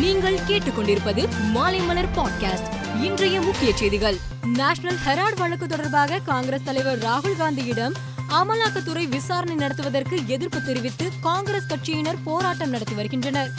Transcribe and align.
நீங்கள் 0.00 0.38
கேட்டுக்கொண்டிருப்பது 0.48 1.28
மாலைமலர் 1.54 2.08
பாட்காஸ்ட். 2.16 3.02
இன்றைய 3.02 3.40
முக்கிய 3.40 3.76
செய்திகள். 3.76 4.16
நேஷனல் 4.42 4.98
ஹெராட் 5.06 5.36
வழக்கு 5.36 5.66
தொடர்பாக 5.66 6.18
காங்கிரஸ் 6.18 6.62
தலைவர் 6.62 6.98
ராகுல் 6.98 7.36
காந்தியிடம் 7.38 7.94
அமலாக்கத்துறை 8.28 9.08
விசாரணை 9.08 9.54
நடத்துவதற்கு 9.54 10.26
எதிர்ப்பு 10.26 10.62
தெரிவித்து 10.62 11.10
காங்கிரஸ் 11.20 11.66
கட்சியினர் 11.66 12.16
போராட்டம் 12.24 12.70
நடத்தி 12.70 12.94
வருகின்றனர். 12.94 13.50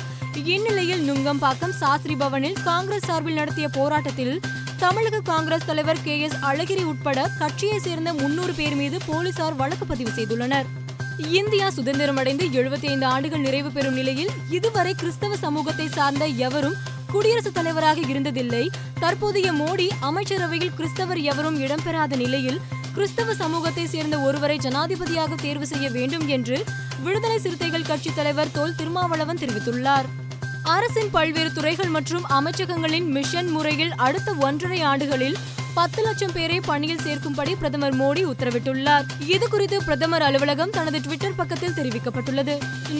இந்நிலையில் 0.43 1.11
நுங்கம்பாக்கம் 1.11 1.69
சாஸ்திரி 1.69 2.15
பவனில் 2.15 2.63
காங்கிரஸ் 2.63 3.05
சார்பில் 3.05 3.33
நடத்திய 3.33 3.69
போராட்டத்தில் 3.69 4.41
தமிழக 4.77 5.19
காங்கிரஸ் 5.19 5.65
தலைவர் 5.65 6.03
கே 6.03 6.19
எஸ் 6.19 6.35
அழகிரி 6.35 6.83
உட்பட 6.83 7.29
கட்சியை 7.39 7.79
சேர்ந்த 7.79 8.13
முன்னூறு 8.13 8.53
பேர் 8.53 8.75
மீது 8.75 8.97
போலீசார் 9.05 9.55
வழக்கு 9.55 9.85
பதிவு 9.85 10.09
செய்துள்ளனர். 10.09 10.65
இந்தியா 11.17 11.67
சுதந்திரமடைந்து 11.67 12.49
75 12.49 13.03
ஆண்டுகள் 13.03 13.39
நிறைவு 13.39 13.71
பெறும் 13.71 13.93
நிலையில் 13.93 14.29
இதுவரை 14.49 14.95
கிறிஸ்தவ 14.95 15.37
சமூகத்தை 15.37 15.87
சார்ந்த 15.87 16.25
எவரும் 16.25 16.75
குடியரசுத் 17.11 17.53
தலைவராக 17.53 17.99
இருந்ததில்லை. 17.99 18.67
தற்போதைய 18.99 19.51
மோடி 19.51 19.89
அமைச்சரவையில் 19.99 20.73
கிறிஸ்தவர் 20.73 21.19
எவரும் 21.19 21.61
இடம்பெறாத 21.61 22.15
நிலையில் 22.15 22.61
கிறிஸ்தவ 22.93 23.33
சமூகத்தை 23.33 23.85
சேர்ந்த 23.85 24.19
ஒருவரை 24.19 24.57
ஜனாதிபதியாக 24.57 25.35
தேர்வு 25.35 25.67
செய்ய 25.67 25.89
வேண்டும் 25.89 26.27
என்று 26.27 26.63
விடுதலை 27.03 27.39
சிறுத்தைகள் 27.39 27.85
கட்சி 27.85 28.11
தலைவர் 28.15 28.51
தோல் 28.51 28.75
திருமாவளவன் 28.75 29.37
தெரிவித்துள்ளார். 29.37 30.05
அரசின் 30.63 31.09
பல்வேறு 31.11 31.53
துறைகள் 31.53 31.87
மற்றும் 31.87 32.25
அமைச்சகங்களின் 32.29 33.05
மிஷன் 33.05 33.47
முறையில் 33.47 33.93
அடுத்த 33.95 34.33
ஒன்றரை 34.33 34.81
ஆண்டுகளில் 34.81 35.37
பத்து 35.77 36.03
லட்சம் 36.03 36.31
பேரை 36.33 36.59
பணியில் 36.59 37.01
சேர்க்கும்படி 37.05 37.51
பிரதமர் 37.57 37.95
மோடி 37.99 38.21
உத்தரவிட்டுள்ளார். 38.25 39.05
இது 39.27 39.49
குறித்து 39.49 39.83
பிரதமர் 39.83 40.21
அலுவலகம் 40.21 40.69
தனது 40.69 40.99
ட்விட்டர் 41.01 41.35
பக்கத்தில் 41.35 41.75
தெரிவிக்கப்பட்டுள்ளது. 41.79 42.53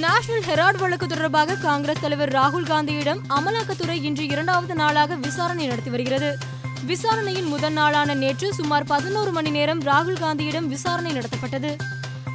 நேஷனல் 0.04 0.46
ஹெராட் 0.50 0.78
வழக்கு 0.78 1.08
தொடர்பாக 1.08 1.56
காங்கிரஸ் 1.56 2.02
தலைவர் 2.02 2.32
ராகுல் 2.32 2.68
காந்தியிடம் 2.72 3.22
அமலாக்கத்துறை 3.30 4.04
இன்று 4.04 4.26
இரண்டாவது 4.28 4.76
நாளாக 4.76 5.16
விசாரணை 5.16 5.66
நடத்தி 5.66 5.90
வருகிறது. 5.90 6.38
விசாரணையின் 6.86 7.48
முதல் 7.48 7.74
நாளான 7.74 8.14
நேற்று 8.14 8.54
சுமார் 8.54 8.84
பதினோரு 8.84 9.32
மணி 9.32 9.50
நேரம் 9.50 9.84
ராகுல் 9.84 10.22
காந்தியிடம் 10.26 10.68
விசாரணை 10.68 11.14
நடத்தப்பட்டது. 11.18 11.76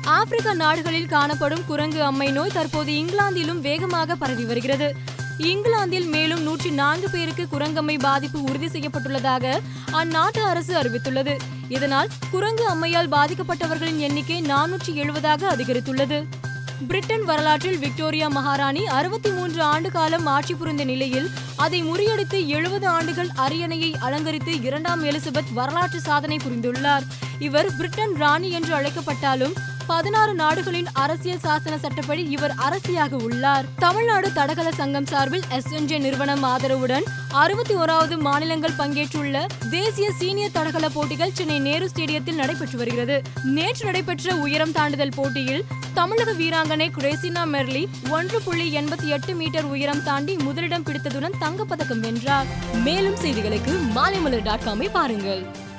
ஆப்பிரிக்க 0.04 0.54
நாடுகளில் 0.54 1.06
காணப்படும் 1.06 1.64
குரங்கு 1.66 2.02
அம்மை 2.02 2.30
நோய் 2.30 2.56
தற்போது 2.58 2.92
இங்கிலாந்திலும் 2.92 3.60
வேகமாக 3.60 4.14
பரவி 4.14 4.44
வருகிறது. 4.44 4.94
இங்கிலாந்தில் 5.38 6.06
மேலும் 6.06 6.42
நூற்றி 6.42 6.70
நான்கு 6.70 7.10
பேருக்கு 7.10 7.46
குரங்கம்மை 7.52 7.98
பாதிப்பு 7.98 8.42
உறுதி 8.42 8.66
செய்யப்பட்டுள்ளதாக 8.66 9.60
அந்நாட்டு 9.92 10.38
அரசு 10.38 10.74
அறிவித்துள்ளது. 10.74 11.38
இதனால் 11.68 12.08
குரங்கு 12.30 12.66
அம்மையால் 12.66 13.08
பாதிக்கப்பட்டவர்களின் 13.08 13.96
எண்ணிக்கை 13.96 14.42
நானூற்றி 14.42 14.94
எழுபதாக 14.94 15.56
அதிகரித்துள்ளது. 15.56 16.24
பிரிட்டன் 16.88 17.24
வரலாற்றில் 17.24 17.78
விக்டோரியா 17.78 18.28
மகாராணி 18.28 18.86
அறுபத்தி 18.86 19.30
மூன்று 19.30 19.62
ஆண்டு 19.62 19.90
காலம் 19.90 20.26
ஆட்சி 20.26 20.54
புரிந்த 20.54 20.84
நிலையில் 20.84 21.30
அதை 21.56 21.82
முறியடித்து 21.84 22.46
எழுபது 22.46 22.88
ஆண்டுகள் 22.88 23.28
அரியணையை 23.36 23.94
அலங்கரித்து 23.94 24.62
இரண்டாம் 24.62 25.04
எலிசபெத் 25.04 25.52
வரலாற்று 25.52 26.00
சாதனை 26.00 26.36
புரிந்துள்ளார். 26.36 27.02
இவர் 27.38 27.76
பிரிட்டன் 27.76 28.14
ராணி 28.14 28.50
என்று 28.50 28.74
அழைக்கப்பட்டாலும் 28.74 29.52
பதினாறு 29.86 30.34
நாடுகளின் 30.34 30.86
அரசியல் 30.92 31.38
சாசன 31.38 31.78
சட்டப்படி 31.78 32.22
இவர் 32.24 32.54
அரசியாக 32.56 33.16
உள்ளார். 33.16 33.64
தமிழ்நாடு 33.78 34.32
தடகள 34.32 34.72
சங்கம் 34.72 35.06
சார்பில் 35.06 35.42
எஸ்என்ஜே 35.50 35.98
நிறுவனம் 36.00 36.44
ஆதரவுடன் 36.44 37.02
அறுபத்தி 37.28 37.74
ஓராவது 37.74 38.18
மாநிலங்கள் 38.18 38.76
பங்கேற்றுள்ள 38.78 39.46
தேசிய 39.70 40.12
சீனியர் 40.12 40.50
தடகள 40.52 40.88
போட்டிகள் 40.88 41.32
சென்னை 41.32 41.58
நேரு 41.58 41.90
ஸ்டேடியத்தில் 41.94 42.34
நடைபெற்று 42.34 42.78
வருகிறது. 42.78 43.22
நேற்று 43.44 43.84
நடைபெற்ற 43.84 44.34
உயரம் 44.34 44.70
தாண்டுதல் 44.70 45.14
போட்டியில் 45.14 45.64
தமிழக 45.94 46.32
வீராங்கனை 46.32 46.90
குரேசினா 46.98 47.44
மெர்லி 47.44 47.88
ஒன்று 48.10 48.40
புள்ளி 48.40 48.76
எண்பத்தி 48.76 49.04
எட்டு 49.04 49.34
மீட்டர் 49.34 49.64
உயரம் 49.64 50.02
தாண்டி 50.02 50.36
முதலிடம் 50.36 50.84
பிடித்ததுடன் 50.84 51.32
தங்கப்பதக்கம் 51.40 52.00
வென்றார். 52.00 52.46
மேலும் 52.74 53.14
செய்திகளுக்கு 53.14 53.78
மாலைமலர் 53.94 54.42
டாட் 54.42 54.60
காமை 54.64 54.90
பாருங்கள். 54.90 55.70